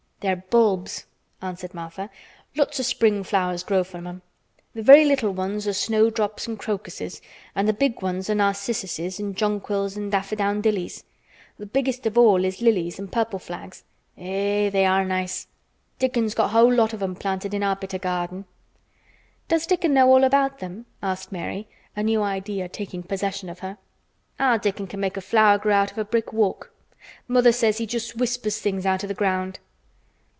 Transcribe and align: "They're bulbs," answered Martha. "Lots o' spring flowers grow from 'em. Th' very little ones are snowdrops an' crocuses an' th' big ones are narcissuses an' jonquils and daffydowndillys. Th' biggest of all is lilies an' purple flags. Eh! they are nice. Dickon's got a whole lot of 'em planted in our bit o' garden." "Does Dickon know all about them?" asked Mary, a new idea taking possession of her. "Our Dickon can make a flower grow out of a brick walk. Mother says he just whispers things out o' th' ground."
"They're 0.21 0.35
bulbs," 0.35 1.07
answered 1.41 1.73
Martha. 1.73 2.11
"Lots 2.55 2.79
o' 2.79 2.83
spring 2.83 3.23
flowers 3.23 3.63
grow 3.63 3.83
from 3.83 4.05
'em. 4.05 4.21
Th' 4.75 4.83
very 4.85 5.03
little 5.03 5.31
ones 5.31 5.65
are 5.65 5.73
snowdrops 5.73 6.47
an' 6.47 6.57
crocuses 6.57 7.23
an' 7.55 7.65
th' 7.65 7.79
big 7.79 8.03
ones 8.03 8.29
are 8.29 8.35
narcissuses 8.35 9.19
an' 9.19 9.33
jonquils 9.33 9.97
and 9.97 10.11
daffydowndillys. 10.13 11.05
Th' 11.59 11.73
biggest 11.73 12.05
of 12.05 12.19
all 12.19 12.45
is 12.45 12.61
lilies 12.61 12.99
an' 12.99 13.07
purple 13.07 13.39
flags. 13.39 13.83
Eh! 14.15 14.69
they 14.69 14.85
are 14.85 15.03
nice. 15.05 15.47
Dickon's 15.97 16.35
got 16.35 16.45
a 16.45 16.49
whole 16.49 16.71
lot 16.71 16.93
of 16.93 17.01
'em 17.01 17.15
planted 17.15 17.55
in 17.55 17.63
our 17.63 17.75
bit 17.75 17.95
o' 17.95 17.97
garden." 17.97 18.45
"Does 19.47 19.65
Dickon 19.65 19.91
know 19.95 20.07
all 20.13 20.23
about 20.23 20.59
them?" 20.59 20.85
asked 21.01 21.31
Mary, 21.31 21.67
a 21.95 22.03
new 22.03 22.21
idea 22.21 22.69
taking 22.69 23.01
possession 23.01 23.49
of 23.49 23.61
her. 23.61 23.79
"Our 24.39 24.59
Dickon 24.59 24.85
can 24.85 24.99
make 24.99 25.17
a 25.17 25.19
flower 25.21 25.57
grow 25.57 25.73
out 25.73 25.89
of 25.91 25.97
a 25.97 26.05
brick 26.05 26.31
walk. 26.31 26.71
Mother 27.27 27.51
says 27.51 27.79
he 27.79 27.87
just 27.87 28.17
whispers 28.17 28.59
things 28.59 28.85
out 28.85 29.03
o' 29.03 29.07
th' 29.07 29.17
ground." 29.17 29.57